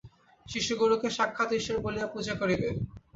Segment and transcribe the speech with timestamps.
[0.45, 2.67] শিষ্য গুরুকে সাক্ষাৎ ঈশ্বর বলিয়া পূজা করিবে।